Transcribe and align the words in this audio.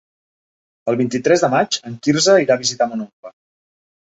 El 0.91 0.95
vint-i-tres 1.01 1.45
de 1.45 1.49
maig 1.55 1.77
en 1.91 1.99
Quirze 2.07 2.39
irà 2.47 2.57
a 2.59 2.63
visitar 2.65 2.89
mon 2.95 3.05
oncle. 3.07 3.37